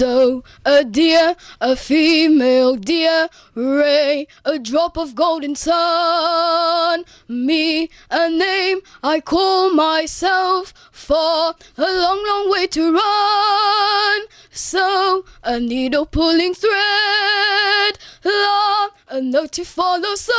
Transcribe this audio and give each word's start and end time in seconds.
doe, 0.00 0.42
a 0.64 0.82
deer, 0.82 1.36
a 1.60 1.76
female 1.76 2.74
deer, 2.74 3.28
ray, 3.54 4.26
a 4.46 4.58
drop 4.58 4.96
of 4.96 5.14
golden 5.14 5.54
sun. 5.54 7.04
Me, 7.28 7.90
a 8.10 8.30
name 8.30 8.78
I 9.02 9.20
call 9.20 9.74
myself 9.74 10.72
for 10.90 11.54
a 11.76 11.88
long, 12.02 12.24
long 12.26 12.50
way 12.50 12.66
to 12.68 12.94
run. 12.94 14.20
So, 14.50 15.26
a 15.44 15.60
needle 15.60 16.06
pulling 16.06 16.54
thread, 16.54 17.98
love, 18.24 18.92
a 19.10 19.20
note 19.20 19.52
to 19.52 19.66
follow. 19.66 20.14
So, 20.14 20.32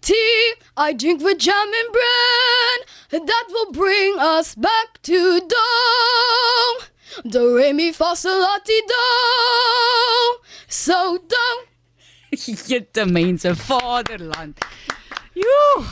tea 0.00 0.54
I 0.78 0.94
drink 0.94 1.22
with 1.22 1.40
jam 1.40 1.68
and 1.80 1.92
bread 1.92 3.26
that 3.26 3.44
will 3.50 3.72
bring 3.72 4.18
us 4.18 4.54
back 4.54 5.02
to 5.02 5.40
dome. 5.40 6.88
Do 7.24 7.56
re 7.56 7.72
mi 7.72 7.92
fa 7.92 8.14
sol 8.14 8.40
la 8.40 8.58
ti 8.64 8.80
do. 8.86 9.04
So 10.68 11.18
don't 11.26 11.68
Jette 12.68 13.04
mense, 13.06 13.54
vaderland. 13.54 14.58
Jo. 15.34 15.84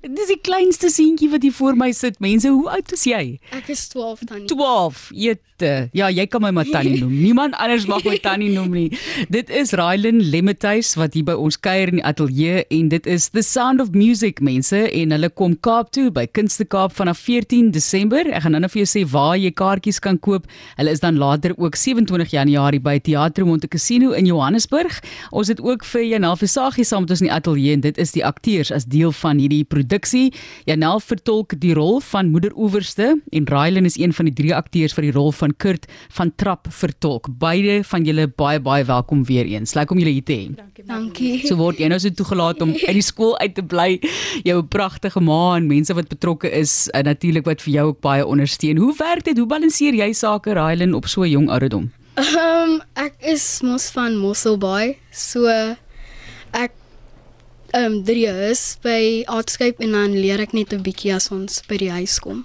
Dis 0.00 0.30
die 0.32 0.38
kleinste 0.40 0.88
seentjie 0.88 1.28
wat 1.28 1.42
hier 1.44 1.52
voor 1.52 1.76
my 1.76 1.90
sit. 1.92 2.16
Mense, 2.24 2.48
hoe 2.48 2.70
oud 2.72 2.92
is 2.96 3.02
jy? 3.04 3.36
Ek 3.52 3.66
is 3.68 3.82
12 3.92 4.22
tannie. 4.24 4.46
12. 4.48 5.00
Jette. 5.12 5.72
Ja, 5.92 6.06
jy 6.08 6.24
kan 6.24 6.40
my 6.40 6.48
maar 6.56 6.68
tannie 6.72 6.94
noem. 7.02 7.12
Niemand 7.26 7.52
anders 7.60 7.84
mag 7.84 8.06
my 8.08 8.16
tannie 8.24 8.48
noem 8.54 8.72
nie. 8.72 8.86
Dit 9.28 9.50
is 9.52 9.74
Rylan 9.76 10.22
Lemmethuis 10.32 10.94
wat 10.96 11.18
hier 11.18 11.26
by 11.28 11.34
ons 11.36 11.58
kuier 11.60 11.92
in 11.92 11.98
die 12.00 12.04
ateljee 12.08 12.62
en 12.72 12.88
dit 12.94 13.08
is 13.12 13.26
The 13.34 13.42
Sound 13.44 13.84
of 13.84 13.90
Music 13.92 14.40
mense 14.40 14.80
en 14.88 15.12
hulle 15.12 15.28
kom 15.36 15.52
Kaap 15.60 15.90
toe 15.92 16.06
by 16.16 16.24
Kunste 16.32 16.64
Kaap 16.64 16.96
vanaf 16.96 17.20
14 17.26 17.68
Desember. 17.76 18.24
Ek 18.24 18.46
gaan 18.46 18.56
nou 18.56 18.72
vir 18.72 18.80
jou 18.80 18.88
sê 18.88 19.04
waar 19.12 19.36
jy 19.36 19.52
kaartjies 19.52 20.00
kan 20.00 20.16
koop. 20.16 20.48
Hulle 20.80 20.96
is 20.96 21.04
dan 21.04 21.20
later 21.20 21.52
ook 21.60 21.76
27 21.76 22.32
Januarie 22.32 22.80
by 22.80 22.96
Teatro 23.04 23.44
Monte 23.44 23.68
Cassino 23.68 24.16
in 24.16 24.32
Johannesburg. 24.32 25.02
Ons 25.28 25.52
het 25.52 25.60
ook 25.60 25.84
vir 25.92 26.08
Janel 26.14 26.40
Versaghi 26.40 26.88
saam 26.88 27.04
met 27.04 27.12
ons 27.18 27.20
in 27.20 27.28
die 27.28 27.36
ateljee 27.36 27.76
en 27.76 27.84
dit 27.84 28.00
is 28.00 28.16
die 28.16 28.24
akteurs 28.24 28.72
as 28.72 28.88
deel 28.88 29.12
van 29.20 29.44
hierdie 29.44 29.66
produksie. 29.90 30.32
Janel 30.68 31.00
vertolk 31.02 31.56
die 31.60 31.72
rol 31.74 32.00
van 32.00 32.30
Moeder 32.30 32.52
Oeverste 32.54 33.16
en 33.34 33.46
Rylan 33.50 33.84
is 33.84 33.98
een 33.98 34.12
van 34.12 34.28
die 34.28 34.34
drie 34.34 34.54
akteurs 34.54 34.94
vir 34.94 35.08
die 35.08 35.12
rol 35.12 35.32
van 35.32 35.54
Kurt 35.56 35.88
van 36.14 36.30
Trap 36.36 36.68
vertolk. 36.70 37.28
Beide 37.40 37.82
van 37.84 38.06
julle 38.06 38.28
baie 38.28 38.60
baie 38.60 38.84
welkom 38.84 39.24
weer 39.24 39.46
eens. 39.50 39.74
Lekker 39.74 39.96
om 39.96 40.02
julle 40.02 40.14
hier 40.14 40.24
te 40.24 40.36
hê. 40.36 40.84
Dankie. 40.86 41.46
So 41.46 41.58
word 41.58 41.80
jy 41.82 41.90
nou 41.90 41.98
so 41.98 42.10
toegelaat 42.14 42.62
om 42.62 42.74
uit 42.76 42.96
die 43.00 43.04
skool 43.04 43.36
uit 43.40 43.54
te 43.54 43.64
bly. 43.66 43.98
Jou 44.46 44.62
pragtige 44.62 45.20
ma 45.20 45.56
en 45.56 45.66
mense 45.70 45.94
wat 45.94 46.10
betrokke 46.12 46.50
is, 46.50 46.88
uh, 46.94 47.02
natuurlik 47.06 47.48
wat 47.48 47.64
vir 47.64 47.74
jou 47.74 47.86
ook 47.90 48.00
baie 48.04 48.26
ondersteun. 48.26 48.78
Hoe 48.78 48.94
werk 48.98 49.26
dit? 49.26 49.38
Hoe 49.38 49.48
balanseer 49.50 49.96
jy 49.98 50.12
sake 50.14 50.54
Rylan 50.54 50.94
op 50.94 51.08
so 51.10 51.26
jong 51.26 51.50
ouderdom? 51.50 51.90
Ehm 52.20 52.76
um, 52.76 52.80
ek 52.98 53.16
is 53.32 53.44
mos 53.64 53.90
van 53.94 54.18
Mosselbaai. 54.20 54.98
So 55.10 55.50
ek 55.50 56.74
ehm 57.72 57.92
um, 57.92 58.04
drie 58.04 58.26
is 58.50 58.78
by 58.82 59.22
Artscape 59.26 59.82
en 59.84 59.92
dan 59.92 60.12
leer 60.12 60.40
ek 60.40 60.52
net 60.52 60.72
'n 60.72 60.82
bietjie 60.82 61.14
as 61.14 61.30
ons 61.30 61.62
by 61.68 61.76
die 61.76 61.90
huis 61.90 62.18
kom. 62.18 62.44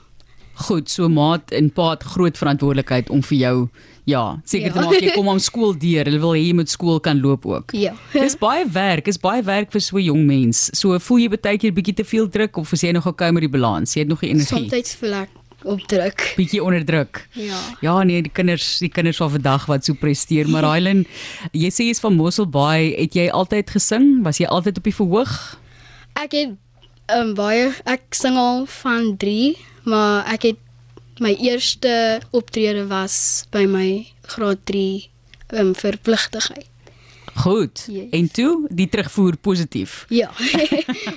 Goed, 0.55 0.89
so 0.89 1.09
maat 1.09 1.51
en 1.51 1.69
pa 1.69 1.89
het 1.91 2.03
groot 2.03 2.37
verantwoordelikheid 2.37 3.09
om 3.09 3.21
vir 3.21 3.37
jou 3.37 3.69
ja, 4.05 4.39
seker 4.45 4.71
te 4.71 4.79
Ja. 4.79 4.85
maak 4.85 5.01
jy 5.01 5.11
kom 5.11 5.29
aan 5.29 5.39
skool 5.39 5.73
deur. 5.77 6.05
Hulle 6.05 6.19
wil 6.19 6.33
hê 6.33 6.47
jy 6.47 6.53
moet 6.53 6.69
skool 6.69 6.99
kan 6.99 7.19
loop 7.19 7.45
ook. 7.45 7.73
Ja. 7.73 7.93
Dis 8.13 8.37
baie 8.37 8.65
werk, 8.69 9.07
is 9.07 9.17
baie 9.17 9.43
werk 9.43 9.71
vir 9.71 9.81
so 9.81 9.97
jong 9.99 10.25
mens. 10.25 10.69
So 10.73 10.97
voel 10.99 11.17
jy 11.17 11.29
baie 11.29 11.57
keer 11.57 11.73
bietjie 11.73 11.95
te 11.95 12.03
veel 12.03 12.29
druk 12.29 12.57
of 12.57 12.71
is 12.71 12.81
jy 12.81 12.91
nog 12.91 13.07
okay 13.07 13.31
met 13.31 13.41
die 13.41 13.49
balans? 13.49 13.93
Jy 13.95 14.05
het 14.05 14.07
nog 14.07 14.19
die 14.19 14.29
energie. 14.29 14.69
Soms 14.69 14.95
voel 14.95 15.13
ek 15.13 15.29
op 15.66 15.81
druk. 15.89 16.33
bietjie 16.38 16.63
onder 16.63 16.85
druk. 16.85 17.27
Ja. 17.31 17.59
Ja, 17.81 17.95
nee, 18.03 18.21
die 18.21 18.31
kinders, 18.31 18.77
die 18.83 18.89
kinders 18.89 19.17
van 19.21 19.31
vandag 19.35 19.66
wat 19.66 19.85
so 19.85 19.94
presteer, 19.99 20.49
maar 20.49 20.66
Rylan, 20.69 21.05
jy 21.52 21.71
sê 21.73 21.89
jy's 21.89 22.03
van 22.03 22.16
Mosselbaai, 22.17 22.95
het 22.97 23.17
jy 23.17 23.30
altyd 23.30 23.73
gesing? 23.75 24.23
Was 24.25 24.41
jy 24.41 24.49
altyd 24.52 24.77
op 24.81 24.89
die 24.89 24.95
verhoog? 24.95 25.33
Ek 26.16 26.38
het 26.38 26.55
ehm 27.05 27.31
um, 27.31 27.33
baie 27.37 27.70
ek 27.86 28.15
sing 28.17 28.37
al 28.37 28.64
van 28.81 29.11
3, 29.21 29.55
maar 29.86 30.26
ek 30.33 30.49
het 30.49 30.61
my 31.21 31.36
eerste 31.39 32.21
optrede 32.36 32.87
was 32.89 33.45
by 33.53 33.65
my 33.70 34.05
graad 34.32 34.64
3 34.65 35.09
ehm 35.53 35.67
um, 35.67 35.76
verpligtigheid. 35.76 36.70
Goed. 37.35 37.85
Yes. 37.91 38.09
En 38.15 38.31
toe, 38.31 38.67
die 38.71 38.87
terugvoer 38.89 39.35
positief. 39.37 40.05
Ja. 40.09 40.29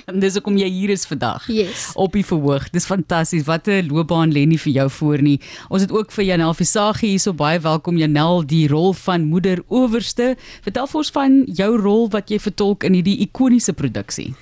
En 0.05 0.19
dis 0.23 0.33
hoekom 0.35 0.57
jy 0.59 0.67
hier 0.69 0.89
is 0.89 1.05
vandag. 1.07 1.47
yes. 1.47 1.91
Op 1.95 2.13
die 2.13 2.25
verhoog. 2.25 2.69
Dis 2.69 2.85
fantasties. 2.85 3.45
Wat 3.47 3.67
'n 3.67 3.87
loopbaan 3.87 4.31
lê 4.35 4.43
nie 4.47 4.59
vir 4.59 4.73
jou 4.73 4.89
voor 4.89 5.21
nie. 5.21 5.39
Ons 5.69 5.81
het 5.81 5.91
ook 5.91 6.11
vir 6.11 6.25
Janel 6.25 6.53
Visagi 6.53 7.07
hierso 7.07 7.33
baie 7.33 7.59
welkom 7.59 7.97
Janel, 7.97 8.45
die 8.45 8.67
rol 8.67 8.93
van 8.93 9.25
moeder 9.31 9.63
owerste. 9.67 10.35
Vertel 10.61 10.87
vir 10.87 10.97
ons 10.97 11.09
van 11.11 11.43
jou 11.45 11.77
rol 11.77 12.09
wat 12.09 12.29
jy 12.29 12.39
vertolk 12.39 12.83
in 12.83 12.93
hierdie 12.93 13.19
ikoniese 13.19 13.73
produksie. 13.73 14.33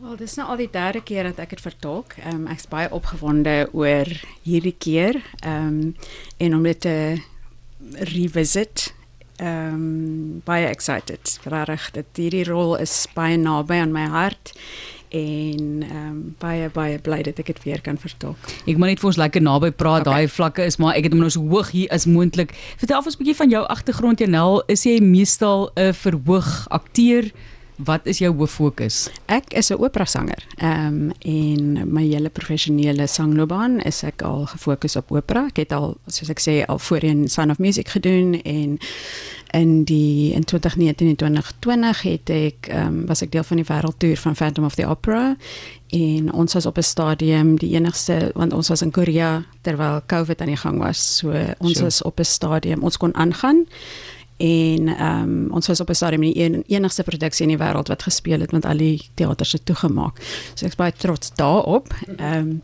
Wel, 0.00 0.16
dis 0.16 0.34
nou 0.36 0.48
al 0.48 0.56
die 0.56 0.70
derde 0.70 1.00
keer 1.02 1.24
dat 1.24 1.38
ek 1.38 1.50
dit 1.50 1.60
vertolk. 1.60 2.14
Ehm 2.24 2.34
um, 2.34 2.46
ek's 2.46 2.66
baie 2.68 2.90
opgewonde 2.90 3.68
oor 3.72 4.06
hierdie 4.42 4.74
keer. 4.78 5.22
Ehm 5.42 5.66
um, 5.66 5.94
en 6.38 6.54
om 6.54 6.62
dit 6.62 6.80
te 6.80 7.18
revisit. 7.92 8.94
Ehm 9.36 9.74
um, 9.74 10.40
baie 10.44 10.66
excited. 10.66 11.38
Regtig, 11.44 11.90
dit 11.90 12.20
hierdie 12.22 12.44
rol 12.46 12.76
is 12.78 13.06
baie 13.14 13.36
naby 13.36 13.80
aan 13.82 13.94
my 13.94 14.06
hart 14.06 14.52
en 15.14 15.82
ehm 15.82 16.06
um, 16.06 16.20
baie 16.38 16.68
baie 16.74 16.98
bly 16.98 17.20
dat 17.26 17.38
ek 17.42 17.50
dit 17.52 17.62
weer 17.66 17.80
kan 17.82 17.98
vertolk. 17.98 18.38
Ek 18.66 18.78
moet 18.78 18.94
net 18.94 19.02
vir 19.02 19.10
ons 19.10 19.18
lekker 19.18 19.42
naby 19.42 19.70
praat. 19.70 20.06
Okay. 20.06 20.26
Daai 20.26 20.34
vlakke 20.36 20.66
is 20.66 20.78
maar 20.82 20.98
ek 20.98 21.08
het 21.08 21.16
hom 21.16 21.22
nou 21.22 21.30
so 21.30 21.42
hoog 21.50 21.70
hier 21.74 21.90
as 21.94 22.06
moontlik. 22.06 22.54
Vertel 22.78 23.02
vir 23.02 23.10
ons 23.10 23.16
'n 23.18 23.22
bietjie 23.22 23.40
van 23.42 23.50
jou 23.50 23.64
agtergrond 23.76 24.18
Janel. 24.18 24.62
Is 24.66 24.86
jy 24.86 25.00
meestal 25.00 25.70
'n 25.74 25.92
verhoog 25.92 26.66
akteur? 26.70 27.30
Wat 27.76 28.06
is 28.06 28.18
jou 28.22 28.30
hooffokus? 28.36 29.08
Ek 29.26 29.52
is 29.52 29.70
'n 29.70 29.82
operasanger. 29.82 30.46
Ehm 30.56 30.86
um, 30.86 31.12
en 31.18 31.92
my 31.92 32.06
hele 32.06 32.28
professionele 32.28 33.06
sangloopbaan 33.06 33.80
is 33.80 34.02
ek 34.02 34.22
al 34.22 34.46
gefokus 34.46 34.96
op 34.96 35.12
opera. 35.12 35.46
Ek 35.46 35.56
het 35.56 35.72
al 35.72 35.96
soos 36.06 36.30
ek 36.30 36.40
sê 36.40 36.64
al 36.66 36.78
voorheen 36.78 37.28
Sound 37.28 37.50
of 37.50 37.58
Music 37.58 37.88
gedoen 37.88 38.42
en 38.42 38.78
in 39.50 39.84
die 39.84 40.32
in 40.32 40.44
2019 40.44 41.08
en 41.08 41.16
2020 41.16 42.02
het 42.02 42.30
ek 42.30 42.68
ehm 42.68 42.86
um, 42.86 43.06
was 43.06 43.22
ek 43.22 43.32
deel 43.32 43.44
van 43.44 43.56
die 43.56 43.66
wêreldtoer 43.66 44.16
van 44.16 44.36
Phantom 44.36 44.64
of 44.64 44.74
the 44.74 44.86
Opera 44.86 45.36
en 45.88 46.32
ons 46.32 46.54
was 46.54 46.66
op 46.66 46.76
'n 46.78 46.82
stadium 46.82 47.58
die 47.58 47.74
enigste 47.74 48.30
want 48.34 48.52
ons 48.52 48.68
was 48.68 48.82
in 48.82 48.90
Korea 48.90 49.44
terwyl 49.60 50.00
COVID 50.06 50.40
aan 50.40 50.46
die 50.46 50.56
gang 50.56 50.78
was. 50.78 51.16
So 51.16 51.30
ons 51.58 51.72
Sure. 51.72 51.84
was 51.84 52.02
op 52.02 52.18
'n 52.18 52.24
stadium 52.24 52.82
ons 52.82 52.96
kon 52.96 53.14
aangaan 53.14 53.66
en 54.36 54.88
ehm 54.88 55.22
um, 55.22 55.52
ons 55.52 55.66
was 55.66 55.80
op 55.80 55.88
'n 55.88 55.94
stadium 55.94 56.20
die 56.20 56.38
een, 56.44 56.64
enigste 56.66 57.02
produksie 57.02 57.46
in 57.48 57.56
die 57.56 57.66
wêreld 57.66 57.88
wat 57.88 58.02
gespeel 58.02 58.40
het 58.40 58.50
want 58.50 58.64
al 58.66 58.76
die 58.76 59.08
teaters 59.14 59.52
het 59.52 59.64
toegemaak. 59.66 60.18
So 60.54 60.66
ek's 60.66 60.76
baie 60.76 60.92
trots 60.92 61.30
daarop. 61.34 61.94
Ehm 62.16 62.38
um, 62.38 62.62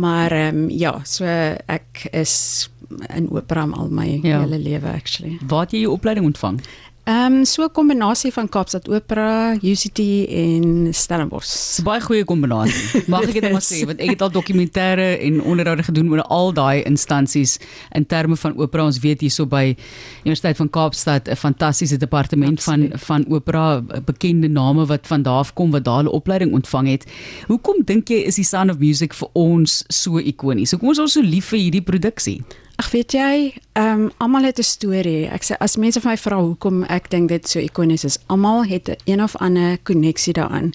maar 0.00 0.32
ehm 0.32 0.56
um, 0.56 0.70
ja, 0.70 1.00
so 1.04 1.24
ek 1.66 2.08
is 2.10 2.68
in 3.14 3.30
opera 3.30 3.68
al 3.72 3.88
my 3.90 4.20
Ja. 4.22 4.40
hele 4.40 4.58
lewe 4.58 4.92
actually. 4.92 5.38
Waar 5.46 5.60
het 5.60 5.70
jy 5.70 5.78
jou 5.80 5.92
opleiding 5.92 6.26
ontvang? 6.26 6.60
Ehm 7.08 7.32
um, 7.32 7.44
so 7.44 7.62
'n 7.64 7.72
kombinasie 7.72 8.32
van 8.32 8.48
Kaapstad 8.48 8.88
Opera, 8.88 9.56
UCT 9.62 9.98
en 10.28 10.88
Stellenbosch. 10.90 11.52
Dis 11.52 11.78
'n 11.80 11.82
baie 11.82 12.00
goeie 12.00 12.24
kombinasie. 12.24 13.02
Mag 13.06 13.22
ek 13.22 13.40
dit 13.40 13.52
maar 13.52 13.64
sê 13.64 13.86
want 13.86 14.00
ek 14.00 14.10
het 14.10 14.22
al 14.22 14.30
dokumentêre 14.30 15.16
en 15.20 15.40
onderhoude 15.40 15.82
gedoen 15.82 16.10
oor 16.10 16.22
al 16.22 16.52
daai 16.52 16.82
instansies 16.82 17.58
in 17.96 18.06
terme 18.06 18.36
van 18.36 18.56
opera. 18.56 18.84
Ons 18.84 18.98
weet 18.98 19.20
hierso 19.20 19.46
by 19.46 19.76
Universiteit 20.20 20.56
van 20.56 20.70
Kaapstad 20.70 21.28
'n 21.28 21.36
fantastiese 21.36 21.96
departement 21.96 22.62
van 22.62 22.92
van 22.92 23.24
opera, 23.28 23.80
bekende 24.04 24.48
name 24.48 24.86
wat 24.86 25.06
van 25.06 25.22
daar 25.22 25.38
af 25.38 25.52
kom 25.54 25.70
wat 25.70 25.84
daar 25.84 25.96
hulle 25.96 26.12
opleiding 26.12 26.52
ontvang 26.52 26.88
het. 26.88 27.06
Hoekom 27.46 27.84
dink 27.84 28.08
jy 28.08 28.20
is 28.28 28.34
die 28.34 28.44
Sound 28.44 28.70
of 28.70 28.78
Music 28.78 29.14
vir 29.14 29.28
ons 29.32 29.84
so 29.88 30.18
ikonies? 30.18 30.70
Hoekom 30.70 30.90
is 30.90 30.98
ons 30.98 31.12
so 31.12 31.22
lief 31.22 31.46
vir 31.46 31.58
hierdie 31.58 31.82
produksie? 31.82 32.44
Ag 32.78 32.92
weet 32.94 33.10
jy, 33.12 33.30
ehm 33.74 34.02
um, 34.04 34.10
almal 34.22 34.44
het 34.46 34.58
'n 34.58 34.62
storie. 34.62 35.26
Ek 35.26 35.42
sê 35.42 35.56
as 35.58 35.76
mense 35.76 36.00
vir 36.00 36.10
my 36.10 36.16
vra 36.16 36.36
hoekom 36.38 36.84
ek 36.84 37.08
dink 37.10 37.28
dit 37.28 37.48
so 37.48 37.58
ikonies 37.58 38.04
is, 38.04 38.18
almal 38.28 38.62
het 38.64 38.88
'n 38.88 38.96
een 39.04 39.22
of 39.22 39.34
ander 39.36 39.78
koneksie 39.82 40.32
daaraan. 40.32 40.70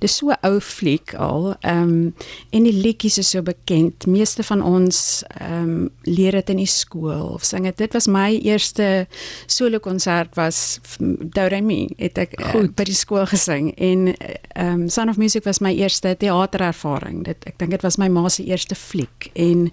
Dis 0.00 0.16
so 0.16 0.32
ou 0.42 0.60
fliek 0.60 1.14
al. 1.14 1.54
Ehm 1.62 1.82
um, 1.82 2.14
en 2.50 2.62
die 2.62 2.72
liedjies 2.72 3.18
is 3.18 3.30
so 3.30 3.42
bekend. 3.42 4.06
Meeste 4.06 4.42
van 4.42 4.62
ons 4.62 5.22
ehm 5.40 5.62
um, 5.62 5.90
leer 6.02 6.32
dit 6.32 6.50
in 6.50 6.56
die 6.56 6.66
skool 6.66 7.28
of 7.34 7.44
sing 7.44 7.64
dit. 7.64 7.76
Dit 7.76 7.92
was 7.92 8.06
my 8.06 8.40
eerste 8.42 9.06
solo 9.46 9.78
konsert 9.78 10.34
was 10.34 10.80
f- 10.82 10.96
Do 11.34 11.46
Re 11.46 11.60
Mi 11.60 11.88
het 11.98 12.18
ek 12.18 12.40
uh, 12.40 12.46
Goed. 12.50 12.74
by 12.74 12.82
die 12.84 12.94
skool 12.94 13.26
gesing 13.26 13.74
en 13.78 14.14
ehm 14.56 14.66
um, 14.80 14.88
Sound 14.88 15.10
of 15.10 15.16
Music 15.16 15.44
was 15.44 15.58
my 15.60 15.72
eerste 15.74 16.16
teaterervaring. 16.18 17.24
Dit 17.24 17.36
ek 17.46 17.58
dink 17.58 17.70
dit 17.70 17.82
was 17.82 17.96
my 17.96 18.08
ma 18.08 18.28
se 18.28 18.44
eerste 18.44 18.74
fliek 18.74 19.30
en 19.34 19.70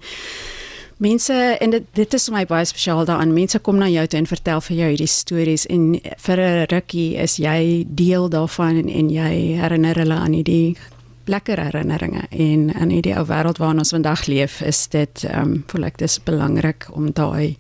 Mense 1.02 1.34
en 1.34 1.72
dit 1.74 1.86
dit 1.98 2.14
is 2.14 2.28
vir 2.30 2.36
my 2.36 2.44
baie 2.46 2.66
spesiaal 2.70 3.08
daaraan. 3.10 3.34
Mense 3.34 3.58
kom 3.66 3.80
na 3.82 3.88
jou 3.90 4.04
toe 4.06 4.20
en 4.20 4.28
vertel 4.30 4.62
vir 4.62 4.76
jou 4.78 4.90
hierdie 4.92 5.10
stories 5.10 5.66
en 5.74 5.96
vir 6.26 6.40
'n 6.40 6.66
rukkie 6.70 7.18
is 7.18 7.38
jy 7.42 7.86
deel 7.90 8.30
daarvan 8.30 8.78
en, 8.78 8.90
en 8.90 9.10
jy 9.10 9.58
herinner 9.58 9.96
hulle 9.96 10.14
aan 10.14 10.34
hierdie 10.34 10.78
lekker 11.26 11.58
herinneringe 11.58 12.28
en 12.30 12.70
in 12.70 12.90
hierdie 12.90 13.16
ou 13.18 13.26
wêreld 13.26 13.58
waarin 13.58 13.80
ons 13.80 13.94
vandag 13.96 14.28
leef, 14.28 14.62
is 14.62 14.88
dit 14.88 15.24
ehm 15.24 15.42
um, 15.42 15.64
voel 15.68 15.84
ek 15.90 15.98
dis 15.98 16.20
belangrik 16.24 16.88
om 16.94 17.12
daai 17.12 17.58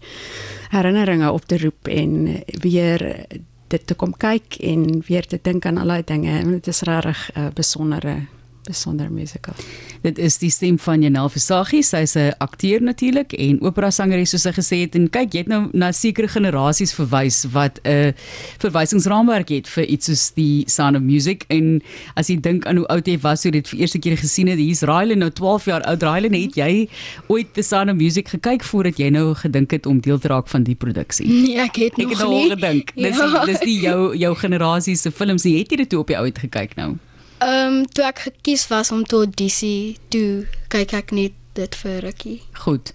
herinneringe 0.69 1.31
op 1.31 1.45
te 1.45 1.57
roep 1.57 1.87
en 1.87 2.43
weer 2.61 3.25
dit 3.67 3.87
te 3.87 3.95
kom 3.95 4.13
kyk 4.13 4.59
en 4.59 5.03
weer 5.07 5.25
te 5.25 5.39
dink 5.41 5.65
aan 5.65 5.77
al 5.77 5.87
daai 5.87 6.03
dinge. 6.05 6.43
Dit 6.43 6.67
is 6.67 6.81
regtig 6.81 7.31
'n 7.35 7.39
uh, 7.39 7.49
besondere 7.55 8.27
besondere 8.63 9.09
musical. 9.09 9.53
Dit 10.01 10.17
is 10.17 10.37
die 10.37 10.49
stem 10.49 10.77
van 10.79 11.01
Janelle 11.01 11.29
Versaghi. 11.29 11.81
Sy's 11.83 12.15
'n 12.15 12.33
akteur 12.39 12.81
natuurlik 12.81 13.33
en 13.33 13.61
opera 13.61 13.89
sangeres 13.91 14.29
soos 14.29 14.41
sy 14.41 14.51
gesê 14.51 14.79
het 14.81 14.95
en 14.95 15.09
kyk, 15.09 15.33
jy 15.33 15.37
het 15.39 15.47
nou 15.47 15.69
na 15.73 15.91
sekere 15.91 16.27
generasies 16.27 16.93
verwys 16.93 17.45
wat 17.51 17.79
'n 17.85 18.13
verwysingsraamwerk 18.59 19.49
het 19.49 19.67
vir 19.67 19.85
iets 19.85 20.05
soos 20.05 20.31
die 20.35 20.63
Sound 20.67 20.95
of 20.95 21.01
Music 21.01 21.45
en 21.49 21.81
as 22.15 22.27
jy 22.29 22.37
dink 22.39 22.65
aan 22.65 22.77
hoe 22.77 22.87
oud 22.87 23.07
jy 23.07 23.17
was 23.23 23.41
toe 23.41 23.51
jy 23.51 23.57
dit 23.61 23.67
vir 23.69 23.79
eerste 23.79 23.99
keer 23.99 24.17
gesien 24.17 24.47
het, 24.47 24.57
hier's 24.59 24.81
Ryle 24.81 25.15
nou 25.15 25.29
12 25.29 25.65
jaar 25.65 25.81
oud. 25.83 26.01
Ryle, 26.03 26.29
het 26.41 26.55
jy 26.55 26.87
ooit 27.27 27.53
The 27.53 27.61
Sound 27.63 27.89
of 27.89 27.95
Music 27.97 28.27
gekyk 28.29 28.63
voordat 28.63 28.97
jy 28.97 29.09
nou 29.09 29.33
gedink 29.35 29.71
het 29.71 29.85
om 29.85 29.99
deel 29.99 30.19
te 30.19 30.27
raak 30.27 30.47
van 30.47 30.63
die 30.63 30.75
produksie? 30.75 31.27
Nee, 31.27 31.57
ek 31.59 31.75
het 31.75 31.97
nog 31.97 32.11
ek 32.11 32.17
het 32.17 32.27
nie. 32.29 32.49
al 32.51 32.57
gedink. 32.57 32.95
Dis 32.95 33.17
Ja. 33.17 33.45
die, 33.45 33.51
dis 33.53 33.59
die 33.59 33.79
jou 33.81 34.15
jou 34.17 34.35
generasie 34.35 34.95
se 34.95 35.11
films. 35.11 35.43
Nie. 35.43 35.57
Het 35.59 35.71
jy 35.71 35.77
dit 35.77 35.89
toe 35.89 35.99
op 35.99 36.07
die 36.07 36.17
oud 36.17 36.37
gekyk 36.39 36.75
nou? 36.75 36.97
Ehm 37.41 37.73
um, 37.81 37.85
toe 37.89 38.03
ek 38.05 38.19
gekies 38.27 38.67
was 38.69 38.91
om 38.93 39.03
te 39.03 39.15
audisie, 39.15 39.97
toe 40.13 40.45
kyk 40.69 40.93
ek 40.93 41.11
net 41.17 41.33
dit 41.57 41.75
vir 41.83 42.01
rukkie. 42.05 42.41
Goed. 42.65 42.91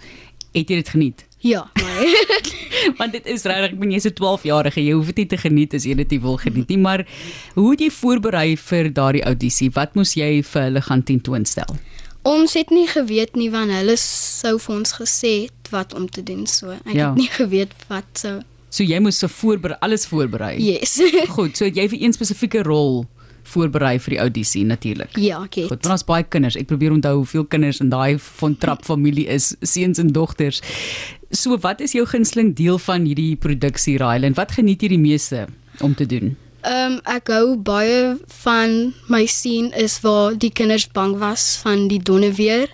Het 0.55 0.71
jy 0.71 0.77
dit 0.81 0.89
geniet? 0.89 1.25
Ja, 1.45 1.65
maar 1.75 1.99
Want 2.99 3.13
dit 3.13 3.27
is 3.27 3.43
regtig, 3.45 3.73
ek 3.73 3.79
bedoel 3.79 3.93
jy's 3.97 4.07
'n 4.07 4.15
12-jarige, 4.21 4.81
jy 4.83 4.93
hoef 4.95 5.07
dit 5.13 5.17
nie 5.17 5.27
te 5.27 5.37
geniet 5.37 5.75
as 5.75 5.85
jy 5.85 5.95
dit 5.95 6.11
nie 6.15 6.21
wil 6.23 6.37
geniet 6.39 6.69
nie, 6.69 6.79
maar 6.79 7.05
hoe 7.55 7.71
het 7.75 7.81
jy 7.81 7.91
voorberei 7.91 8.57
vir 8.57 8.89
daardie 8.95 9.23
audisie? 9.27 9.71
Wat 9.75 9.95
moes 9.95 10.15
jy 10.17 10.43
vir 10.43 10.63
hulle 10.63 10.81
gaan 10.83 11.03
tentoonstel? 11.03 11.77
ons 12.27 12.55
het 12.59 12.71
nie 12.75 12.89
geweet 12.91 13.37
nie 13.39 13.51
want 13.51 13.71
hulle 13.71 13.95
sou 13.97 14.57
vir 14.59 14.75
ons 14.77 14.93
gesê 14.99 15.31
het 15.47 15.69
wat 15.71 15.95
om 15.95 16.09
te 16.11 16.23
doen 16.23 16.47
so. 16.47 16.71
Ek 16.85 16.95
Ja. 16.95 17.09
het 17.09 17.17
nie 17.19 17.29
geweet 17.31 17.71
wat 17.89 18.05
sou. 18.19 18.41
So 18.71 18.83
jy 18.83 18.99
moes 18.99 19.19
so 19.19 19.29
voorberei, 19.29 19.77
alles 19.81 20.07
voorberei. 20.07 20.59
Yes. 20.59 20.99
Goed, 21.37 21.57
so 21.57 21.65
het 21.65 21.77
jy 21.77 21.89
vir 21.89 22.03
een 22.03 22.13
spesifieke 22.13 22.63
rol 22.67 23.07
voorberei 23.53 23.97
vir 24.03 24.17
die 24.17 24.21
audisie 24.23 24.65
natuurlik. 24.67 25.17
ja, 25.17 25.43
ek 25.45 25.61
het. 25.61 25.69
Goed, 25.71 25.83
want 25.87 25.99
ons 25.99 26.07
baie 26.09 26.25
kinders. 26.25 26.57
Ek 26.57 26.69
probeer 26.71 26.93
onthou 26.93 27.15
hoeveel 27.21 27.45
kinders 27.45 27.81
in 27.81 27.91
daai 27.93 28.19
van 28.41 28.57
trap 28.57 28.85
familie 28.85 29.27
is, 29.33 29.55
seuns 29.63 29.99
en 30.03 30.13
dogters. 30.13 30.63
So 31.31 31.59
wat 31.63 31.81
is 31.81 31.93
jou 31.97 32.07
gunsteling 32.07 32.55
deel 32.57 32.79
van 32.79 33.07
hierdie 33.07 33.37
produksie 33.37 33.97
Ryle 33.99 34.27
en 34.27 34.37
wat 34.39 34.53
geniet 34.59 34.83
jy 34.83 34.95
die 34.95 35.03
meeste 35.03 35.47
om 35.81 35.95
te 35.95 36.07
doen? 36.07 36.37
Ehm 36.67 36.97
um, 36.97 37.01
ek 37.07 37.31
hou 37.31 37.57
baie 37.63 38.17
van 38.43 38.95
my 39.13 39.23
scene 39.31 39.71
is 39.79 40.01
waar 40.03 40.35
die 40.35 40.51
kinders 40.51 40.89
bang 40.91 41.15
was 41.21 41.57
van 41.63 41.87
die 41.89 42.01
donderweer. 42.03 42.73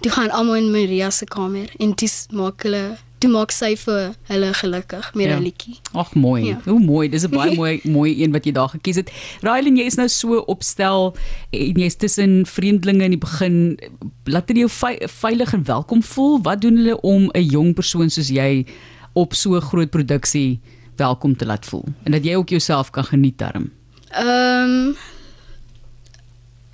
Toe 0.00 0.12
gaan 0.12 0.30
almal 0.30 0.62
in 0.62 0.70
Maria 0.72 1.10
se 1.10 1.26
kamer 1.28 1.68
en 1.78 1.92
dis 1.92 2.14
maak 2.32 2.64
hulle 2.64 2.96
toe 3.18 3.30
maak 3.30 3.50
sy 3.50 3.76
vir 3.76 4.14
hulle 4.28 4.52
gelukkig 4.54 5.14
met 5.14 5.26
'n 5.26 5.30
Ja. 5.30 5.38
liedjie. 5.38 5.76
Ag 5.92 6.14
mooi. 6.14 6.44
Ja. 6.44 6.60
Hoe 6.64 6.80
mooi. 6.80 7.08
Dis 7.08 7.22
'n 7.24 7.30
baie 7.30 7.54
mooi 7.60 7.80
mooi 7.84 8.22
een 8.22 8.32
wat 8.32 8.44
jy 8.44 8.52
daar 8.52 8.68
gekies 8.68 8.96
het. 8.96 9.10
Ryle, 9.40 9.70
jy 9.76 9.84
is 9.86 9.94
nou 9.96 10.08
so 10.08 10.38
opstel 10.46 11.16
en 11.50 11.72
jy's 11.80 11.96
tussen 11.96 12.46
vreemdelinge 12.46 13.04
in 13.04 13.10
die 13.10 13.18
begin. 13.18 13.78
Laat 14.24 14.46
dit 14.46 14.56
jou 14.56 14.68
vei, 14.68 14.98
veilig 15.08 15.52
en 15.52 15.64
welkom 15.64 16.02
voel. 16.02 16.40
Wat 16.42 16.60
doen 16.60 16.76
hulle 16.76 17.00
om 17.00 17.30
'n 17.34 17.42
jong 17.42 17.74
persoon 17.74 18.10
soos 18.10 18.28
jy 18.28 18.66
op 19.14 19.34
so 19.34 19.54
'n 19.56 19.60
groot 19.60 19.90
produksie 19.90 20.60
welkom 20.96 21.36
te 21.36 21.46
laat 21.46 21.64
voel 21.66 21.84
en 22.04 22.12
dat 22.12 22.24
jy 22.24 22.34
ook 22.34 22.48
jouself 22.48 22.90
kan 22.90 23.04
geniet 23.04 23.38
daarin? 23.38 23.70
Ehm 24.10 24.70
um, 24.70 24.96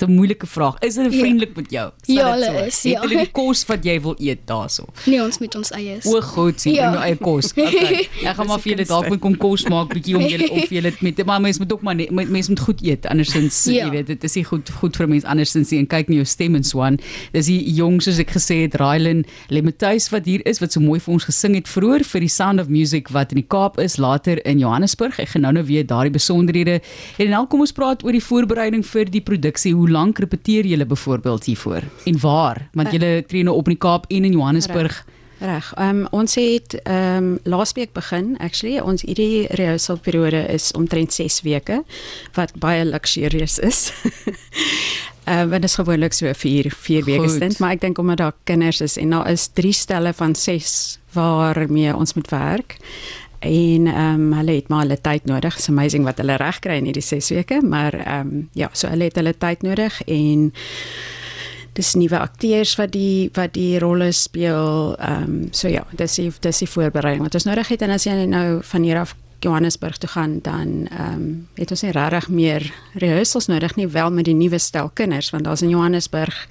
'n 0.02 0.14
moeilike 0.14 0.46
vraag. 0.46 0.76
Is 0.80 0.96
hulle 0.96 1.10
Ja. 1.10 1.18
vriendelik 1.20 1.56
met 1.56 1.70
jou? 1.70 1.90
Sal 2.02 2.14
Ja, 2.14 2.30
hulle 2.32 2.44
so? 2.44 2.64
is, 2.66 2.82
Het 2.82 2.92
ja. 2.92 3.00
hulle 3.00 3.16
die 3.24 3.30
kos 3.32 3.64
wat 3.66 3.84
jy 3.84 4.00
wil 4.00 4.14
eet 4.18 4.38
daarso? 4.46 4.84
nee, 5.06 5.22
ons 5.22 5.38
met 5.38 5.54
ons 5.54 5.70
eie 5.70 5.96
is. 5.96 6.06
O, 6.06 6.20
goed, 6.20 6.60
sien 6.60 6.74
Ja. 6.74 6.82
ja. 6.82 6.92
jou 6.92 7.02
eie 7.04 7.16
kos. 7.16 7.52
Okay. 7.62 8.08
Ek 8.24 8.36
gaan 8.36 8.46
maar 8.46 8.58
vir 8.60 8.72
julle 8.76 8.86
dalk 8.86 9.08
moet 9.08 9.20
kom 9.20 9.36
kos 9.36 9.64
maak 9.68 9.88
bietjie 9.94 10.16
om 10.16 10.22
julle 10.22 10.50
op 10.50 10.68
julle 10.68 10.92
met 11.00 11.24
maar 11.26 11.40
mens 11.40 11.58
moet 11.58 11.72
ook 11.72 11.82
maar 11.82 11.94
net 11.94 12.10
mens 12.10 12.48
moet 12.48 12.60
goed 12.60 12.82
eet 12.82 13.06
andersins 13.06 13.64
ja. 13.64 13.72
Ja. 13.72 13.84
jy 13.84 13.90
weet 13.90 14.06
dit 14.06 14.24
is 14.24 14.34
nie 14.34 14.44
goed 14.44 14.70
goed 14.70 14.96
vir 14.96 15.08
mense 15.08 15.26
andersins 15.26 15.70
nie 15.70 15.78
en 15.80 15.86
kyk 15.86 16.08
na 16.08 16.14
jou 16.14 16.24
stem 16.24 16.54
en 16.54 16.64
so 16.64 16.80
aan. 16.82 16.98
Dis 17.32 17.46
die 17.46 17.72
jong 17.74 18.00
soos 18.02 18.18
ek 18.18 18.30
gesê 18.30 18.62
het 18.62 18.74
Rylan 18.74 19.24
Lematuis 19.48 20.08
wat 20.10 20.24
hier 20.26 20.40
is 20.46 20.58
wat 20.60 20.72
so 20.72 20.80
mooi 20.80 20.98
vir 21.00 21.12
ons 21.14 21.24
gesing 21.24 21.54
het 21.54 21.68
vroeër 21.68 22.04
vir 22.04 22.20
die 22.20 22.28
Sound 22.28 22.60
of 22.60 22.68
Music 22.68 23.08
wat 23.12 23.32
in 23.32 23.36
die 23.42 23.46
Kaap 23.48 23.78
is 23.78 23.96
later 23.98 24.38
in 24.46 24.58
Johannesburg. 24.58 25.18
Ek 25.20 25.28
gaan 25.34 25.42
nou 25.42 25.52
nou 25.52 25.64
weer 25.64 25.86
daardie 25.86 26.12
besonderhede. 26.12 26.80
En 27.18 27.30
nou 27.30 27.46
kom 27.46 27.60
ons 27.60 27.72
praat 27.72 28.02
oor 28.04 28.12
die 28.12 28.22
voorbereiding 28.24 28.84
vir 28.86 29.04
die 29.10 29.20
produksie. 29.20 29.74
Hoe 29.74 29.88
lank 29.92 30.18
repeteer 30.18 30.66
julle 30.66 30.86
byvoorbeeld 30.86 31.44
hiervoor? 31.44 31.82
En 32.08 32.20
waar? 32.20 32.68
Want 32.72 32.92
julle 32.92 33.24
tree 33.26 33.42
nou 33.46 33.56
op 33.56 33.68
in 33.68 33.76
die 33.76 33.82
Kaap 33.82 34.08
en 34.08 34.24
in 34.24 34.32
Johannesburg. 34.32 35.04
Reg. 35.42 35.72
Ehm 35.74 36.02
um, 36.02 36.06
ons 36.10 36.34
het 36.38 36.74
ehm 36.82 37.16
um, 37.16 37.38
laasweek 37.42 37.92
begin 37.92 38.36
actually. 38.38 38.78
Ons 38.78 39.02
hierdie 39.02 39.46
rehearsal 39.50 39.98
periode 39.98 40.46
is 40.46 40.70
omtrent 40.78 41.12
6 41.12 41.40
weke 41.42 41.82
wat 42.36 42.52
baie 42.62 42.84
luxurious 42.84 43.58
is. 43.58 43.90
Ehm 45.24 45.46
uh, 45.46 45.50
dit 45.54 45.64
is 45.64 45.74
gewoonlik 45.74 46.12
so 46.12 46.32
4 46.32 46.70
4 46.70 47.04
weke 47.04 47.28
stint, 47.28 47.58
maar 47.58 47.74
ek 47.76 47.80
dink 47.80 47.98
omdat 47.98 48.16
daar 48.16 48.32
kinders 48.44 48.80
is 48.80 48.96
en 48.98 49.10
daar 49.10 49.30
is 49.30 49.48
3 49.54 49.72
stelle 49.72 50.12
van 50.12 50.34
6 50.34 50.98
waarmee 51.12 51.96
ons 51.96 52.14
moet 52.14 52.30
werk. 52.30 52.76
En 53.42 53.86
ehm 53.86 54.20
um, 54.20 54.32
hulle 54.38 54.54
het 54.54 54.68
maar 54.68 54.84
hulle 54.84 55.00
tyd 55.00 55.24
nodig. 55.24 55.56
It's 55.56 55.68
amazing 55.68 56.04
wat 56.04 56.20
hulle 56.22 56.36
reg 56.38 56.60
kry 56.62 56.76
in 56.78 56.86
hierdie 56.86 57.02
6 57.02 57.32
weke, 57.34 57.58
maar 57.62 57.94
ehm 57.94 58.28
um, 58.28 58.48
ja, 58.54 58.68
so 58.72 58.88
hulle 58.88 59.10
het 59.10 59.18
hulle 59.18 59.34
tyd 59.34 59.62
nodig 59.66 59.98
en 60.06 60.52
dis 61.72 61.94
nuwe 61.94 62.18
akteurs 62.18 62.76
wat 62.76 62.92
die 62.92 63.30
wat 63.34 63.54
die 63.58 63.78
rolle 63.82 64.12
speel. 64.12 64.94
Ehm 64.98 65.22
um, 65.22 65.48
so 65.50 65.68
ja, 65.68 65.82
dis 65.90 66.14
die 66.20 66.30
dis 66.40 66.62
die 66.62 66.70
voorbereiding 66.70 67.26
wat 67.26 67.34
ons 67.34 67.48
nodig 67.50 67.74
het 67.74 67.82
en 67.82 67.90
as 67.90 68.06
jy 68.06 68.14
nou 68.30 68.62
van 68.62 68.86
hier 68.86 69.02
af 69.02 69.16
Johannesburg 69.42 69.98
toe 69.98 70.08
gaan 70.08 70.38
dan 70.42 70.86
ehm 70.90 71.12
um, 71.12 71.48
het 71.54 71.70
ons 71.70 71.82
nie 71.82 71.92
regtig 71.92 72.28
meer 72.28 72.72
rehearsals 72.94 73.46
nodig 73.46 73.74
nie 73.76 73.88
wel 73.88 74.10
met 74.10 74.24
die 74.24 74.38
nuwe 74.38 74.58
stel 74.58 74.90
kinders 74.94 75.30
want 75.30 75.44
daar's 75.44 75.62
in 75.62 75.74
Johannesburg 75.74 76.46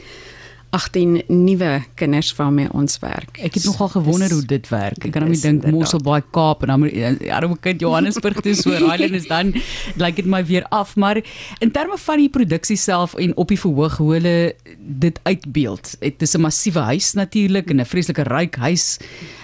18 0.71 1.23
nuwe 1.27 1.71
kinders 1.99 2.31
waarmee 2.35 2.69
ons 2.71 2.99
werk. 3.03 3.39
Ek 3.43 3.57
het 3.59 3.65
nogal 3.67 3.89
gewonder 3.91 4.31
hoe 4.31 4.45
dit 4.47 4.69
werk. 4.71 5.03
Ek 5.03 5.11
kan 5.11 5.25
nou 5.25 5.31
nie 5.33 5.35
Dis 5.35 5.43
dink 5.43 5.59
inderdaad. 5.59 5.79
Mosselbaai 5.79 6.21
Kaap 6.31 6.63
en 6.63 6.71
dan 6.71 6.79
moet 6.79 6.95
ja, 6.95 7.39
dan 7.43 7.57
kind 7.59 7.83
Johannesburg 7.83 8.39
toe 8.45 8.55
so 8.55 8.71
Ryland 8.85 9.17
is 9.19 9.27
dan 9.27 9.51
lyk 9.99 10.21
dit 10.21 10.29
my 10.31 10.39
weer 10.47 10.63
af, 10.71 10.95
maar 10.95 11.19
in 11.59 11.73
terme 11.75 11.99
van 11.99 12.23
die 12.23 12.29
produksie 12.31 12.79
self 12.79 13.17
en 13.19 13.35
op 13.35 13.51
die 13.51 13.59
verhoog 13.59 13.97
hoe 13.99 14.13
hulle 14.15 14.35
dit 14.79 15.19
uitbeeld. 15.27 15.95
Dit 15.99 16.23
is 16.23 16.37
'n 16.37 16.41
massiewe 16.47 16.87
huis 16.93 17.13
natuurlik 17.19 17.69
en 17.69 17.83
'n 17.83 17.85
vreeslike 17.85 18.23
ryk 18.23 18.55
huis 18.55 18.97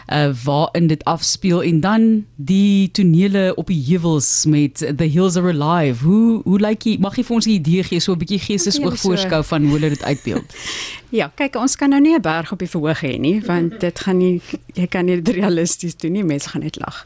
uh 0.07 0.31
waarin 0.43 0.87
dit 0.87 1.03
afspeel 1.03 1.63
en 1.63 1.79
dan 1.79 2.25
die 2.35 2.91
tonele 2.91 3.55
op 3.55 3.67
die 3.67 3.83
heuwels 3.87 4.45
met 4.45 4.77
The 4.77 5.03
Hills 5.03 5.35
Are 5.35 5.53
Alive. 5.53 6.03
Hoe 6.03 6.41
hoe 6.43 6.59
lyk 6.59 6.83
jy? 6.83 6.97
Mag 6.99 7.15
jy 7.15 7.23
vir 7.23 7.35
ons 7.35 7.45
'n 7.45 7.57
idee 7.59 7.83
gee 7.83 7.99
so 7.99 8.13
'n 8.13 8.17
bietjie 8.17 8.39
geestesoog 8.39 8.97
voorskou 8.99 9.43
van 9.43 9.63
hoe 9.63 9.73
hulle 9.73 9.89
dit 9.89 10.03
uitbeeld? 10.03 10.55
Ja, 11.09 11.29
kyk, 11.39 11.55
ons 11.55 11.77
kan 11.79 11.89
nou 11.89 12.01
nie 12.01 12.15
'n 12.15 12.21
berg 12.21 12.51
op 12.51 12.59
die 12.59 12.67
verhoog 12.67 12.99
hê 13.01 13.17
nie, 13.19 13.41
want 13.41 13.79
dit 13.79 13.99
gaan 13.99 14.17
nie 14.17 14.41
jy 14.73 14.87
kan 14.87 15.05
nie 15.05 15.21
realisties 15.23 15.95
doen 15.95 16.11
nie, 16.11 16.23
mense 16.23 16.49
gaan 16.49 16.61
net 16.61 16.79
lag. 16.79 17.05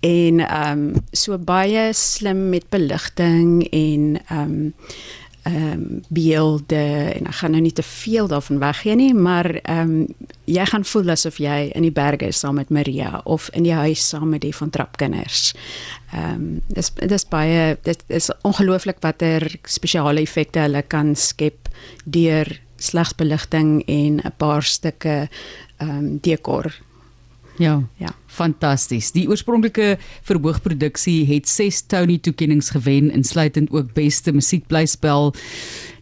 En 0.00 0.40
ehm 0.40 0.78
um, 0.78 0.94
so 1.12 1.38
baie 1.38 1.92
slim 1.92 2.48
met 2.48 2.68
beligting 2.68 3.64
en 3.70 4.20
ehm 4.28 4.40
um, 4.40 4.74
ehm 5.42 5.72
um, 5.72 6.02
beelde 6.08 7.12
en 7.16 7.26
ek 7.26 7.34
gaan 7.34 7.50
nou 7.50 7.62
nie 7.62 7.72
te 7.72 7.82
veel 7.82 8.28
daarvan 8.28 8.58
weggee 8.58 8.94
nie, 8.94 9.14
maar 9.14 9.54
ehm 9.62 9.90
um, 9.90 10.06
jy 10.50 10.66
gaan 10.66 10.84
voel 10.84 11.12
asof 11.14 11.38
jy 11.42 11.70
in 11.76 11.86
die 11.86 11.94
berge 11.94 12.30
is 12.30 12.40
saam 12.42 12.58
met 12.58 12.70
Maria 12.74 13.20
of 13.24 13.48
in 13.56 13.66
die 13.66 13.74
huis 13.76 14.02
saam 14.12 14.30
met 14.34 14.42
die 14.44 14.54
van 14.56 14.72
trapkinders. 14.74 15.52
Ehm 16.12 16.34
um, 16.34 16.60
dis 16.74 16.92
dis 17.12 17.26
baie 17.30 17.76
dit 17.86 18.04
is 18.08 18.30
ongelooflik 18.46 19.02
watter 19.04 19.46
spesiale 19.64 20.22
effekte 20.24 20.64
hulle 20.64 20.82
kan 20.82 21.14
skep 21.14 21.70
deur 22.04 22.50
slegs 22.80 23.14
beligting 23.14 23.82
en 23.86 24.20
'n 24.24 24.32
paar 24.36 24.62
stukke 24.62 25.28
ehm 25.78 25.90
um, 25.90 26.18
dekor. 26.20 26.72
Ja. 27.60 27.82
Ja. 28.00 28.08
Fantasties. 28.26 29.10
Die 29.12 29.26
oorspronklike 29.28 29.98
verhoogproduksie 30.24 31.26
het 31.28 31.48
6 31.48 31.82
Tony 31.92 32.16
toekenninge 32.18 32.64
gewen, 32.72 33.10
insluitend 33.12 33.70
ook 33.70 33.92
beste 33.92 34.32
musiekblyspel. 34.32 35.34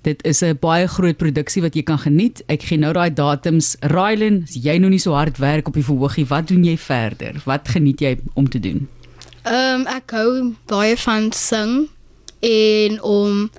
Dit 0.07 0.23
is 0.25 0.43
'n 0.43 0.57
baie 0.61 0.87
groot 0.87 1.17
produksie 1.17 1.63
wat 1.63 1.75
jy 1.75 1.83
kan 1.83 1.99
geniet. 1.99 2.43
Ek 2.47 2.63
gee 2.63 2.79
nou 2.79 2.93
daai 2.93 3.11
datums. 3.11 3.77
Rylan, 3.81 4.43
as 4.43 4.55
jy 4.55 4.79
nou 4.79 4.91
nie 4.91 4.99
so 4.99 5.13
hard 5.13 5.39
werk 5.39 5.67
op 5.67 5.75
die 5.75 5.85
verhoogie, 5.85 6.27
wat 6.27 6.49
doen 6.49 6.65
jy 6.65 6.77
verder? 6.77 7.43
Wat 7.45 7.69
geniet 7.69 8.01
jy 8.01 8.19
om 8.35 8.49
te 8.49 8.61
doen? 8.61 8.89
Ehm 9.43 9.81
um, 9.81 9.87
ek 9.87 10.11
hou 10.11 10.55
baie 10.67 10.97
van 10.97 11.33
sing 11.33 11.89
en 12.41 13.03
om 13.03 13.51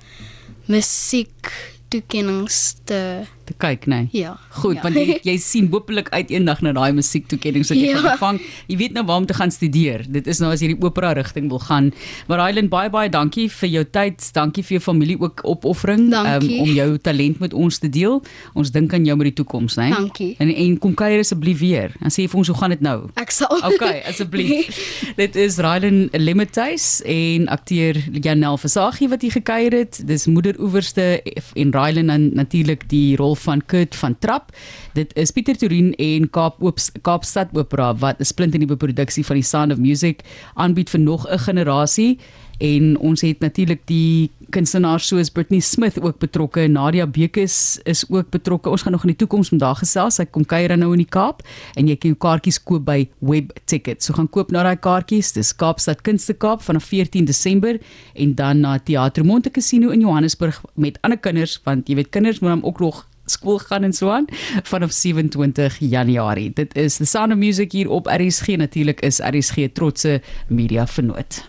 musiek 0.66 1.52
toekennings 1.88 2.76
te 2.84 3.26
te 3.50 3.56
kyk, 3.58 3.86
nê? 3.90 4.00
Nee. 4.06 4.22
Ja. 4.22 4.36
Goed, 4.62 4.78
ja. 4.78 4.82
want 4.86 4.94
jy 4.96 5.18
jy 5.26 5.36
sien 5.42 5.68
hopelik 5.72 6.08
uit 6.14 6.30
eendag 6.30 6.60
na 6.62 6.72
daai 6.76 6.92
musiektoekenning 6.96 7.64
so 7.66 7.74
jy 7.74 7.90
Ja. 7.90 7.98
gaan 7.98 8.10
ontvang. 8.12 8.40
Jy 8.70 8.76
weet 8.76 8.92
nou 8.96 9.04
waar 9.08 9.16
om 9.22 9.26
te 9.26 9.34
gaan 9.34 9.50
studeer. 9.50 10.04
Dit 10.08 10.26
is 10.30 10.38
nou 10.40 10.52
as 10.52 10.60
jy 10.62 10.72
die 10.74 10.78
opera 10.86 11.12
rigting 11.18 11.48
wil 11.50 11.58
gaan. 11.58 11.90
Maar 12.28 12.38
Rylan, 12.46 12.68
baie 12.70 12.90
baie 12.90 13.10
dankie 13.10 13.48
vir 13.50 13.68
jou 13.68 13.84
tyd. 13.84 14.22
Dankie 14.36 14.62
vir 14.62 14.78
jou 14.78 14.82
familie 14.84 15.18
ook 15.20 15.40
opoffering 15.44 16.10
Dankie. 16.10 16.60
om 16.60 16.68
jou 16.70 16.98
talent 16.98 17.40
met 17.40 17.54
ons 17.54 17.78
te 17.78 17.88
deel. 17.88 18.22
Ons 18.54 18.70
dink 18.70 18.94
aan 18.94 19.04
jou 19.04 19.16
met 19.16 19.30
die 19.34 19.34
toekoms, 19.44 19.76
né? 19.76 19.90
Dankie. 19.90 20.34
En 20.38 20.48
en 20.54 20.78
kom 20.78 20.94
kuier 20.94 21.18
asseblief 21.20 21.58
weer. 21.60 21.92
En 22.00 22.10
sê 22.10 22.28
vir 22.28 22.38
ons 22.38 22.46
hoe 22.48 22.56
gaan 22.56 22.70
dit 22.70 22.80
nou? 22.80 23.08
Ek 23.16 23.30
sal 23.34 23.48
Okay, 23.70 24.00
asseblief. 24.10 24.78
Dit 25.16 25.36
is 25.36 25.58
Rylan 25.58 26.08
Lemmethuis 26.12 27.02
en 27.04 27.48
akteur 27.48 27.96
Janel 28.22 28.56
Versagie 28.58 29.08
wat 29.08 29.22
hier 29.22 29.32
gekuier 29.34 29.72
het. 29.82 30.00
Dis 30.06 30.26
moeder 30.26 30.54
oewerste 30.60 31.22
en 31.54 31.72
Rylan 31.74 32.06
dan 32.06 32.30
natuurlik 32.34 32.86
die 32.88 33.16
rol 33.16 33.34
van 33.40 33.62
Kurt 33.66 33.96
van 33.96 34.18
Trap. 34.18 34.52
Dit 34.92 35.14
is 35.16 35.30
Pieter 35.30 35.56
Torin 35.56 35.94
en 35.94 36.30
Kaap 36.30 36.62
Oops 36.62 36.90
Kaapstad 37.02 37.48
Opera 37.52 37.94
wat 37.94 38.20
'n 38.20 38.24
splinternuwe 38.24 38.76
produksie 38.76 39.24
van 39.24 39.36
die 39.36 39.44
Sound 39.44 39.72
of 39.72 39.78
Music 39.78 40.20
aanbied 40.54 40.90
vir 40.90 41.00
nog 41.00 41.26
'n 41.28 41.38
generasie 41.38 42.18
en 42.60 42.92
ons 43.00 43.22
het 43.24 43.40
natuurlik 43.40 43.80
die 43.88 44.30
kunstenaars 44.52 45.06
soos 45.08 45.30
Britney 45.32 45.60
Smith 45.64 45.96
ook 46.00 46.18
betrokke. 46.20 46.66
Nadia 46.68 47.06
Bekes 47.06 47.80
is 47.88 48.04
ook 48.08 48.30
betrokke. 48.34 48.70
Ons 48.70 48.82
gaan 48.82 48.92
nog 48.92 49.04
in 49.06 49.12
die 49.14 49.20
toekoms 49.22 49.52
met 49.54 49.62
haar 49.64 49.78
gesels. 49.78 50.18
Sy 50.20 50.26
kom 50.28 50.44
kuier 50.44 50.74
nou 50.76 50.90
in 50.92 51.04
die 51.04 51.08
Kaap 51.08 51.44
en 51.78 51.88
jy 51.88 51.96
kan 51.96 52.12
jou 52.12 52.18
kaartjies 52.26 52.60
koop 52.62 52.84
by 52.88 53.04
Web 53.24 53.54
Tickets. 53.70 54.08
So 54.08 54.18
gaan 54.18 54.28
koop 54.28 54.52
nou 54.52 54.64
daai 54.66 54.76
kaartjies. 54.76 55.32
Dis 55.36 55.54
Kaapstad 55.56 56.02
Kunste 56.06 56.36
Kaap 56.36 56.64
vanaf 56.66 56.88
14 56.90 57.28
Desember 57.30 57.78
en 58.14 58.34
dan 58.36 58.64
na 58.64 58.76
Theater 58.78 59.24
Monte 59.24 59.52
Casino 59.54 59.94
in 59.94 60.04
Johannesburg 60.04 60.60
met 60.74 60.98
ander 61.06 61.18
kinders 61.18 61.60
want 61.64 61.88
jy 61.88 62.00
weet 62.00 62.12
kinders 62.12 62.42
moet 62.42 62.56
dan 62.56 62.66
ook 62.66 62.80
nog 62.80 63.06
skool 63.30 63.60
gaan 63.62 63.86
en 63.86 63.92
so 63.92 64.10
aan 64.10 64.26
vanaf 64.72 64.92
27 64.92 65.78
Januarie. 65.78 66.50
Dit 66.54 66.76
is 66.76 66.96
The 66.96 67.06
Sound 67.06 67.32
of 67.32 67.38
Music 67.38 67.72
hier 67.72 67.90
op 67.90 68.06
RSG 68.10 68.56
natuurlik 68.56 69.00
is 69.00 69.20
RSG 69.22 69.70
trotse 69.72 70.20
media 70.48 70.86
vernoot. 70.86 71.44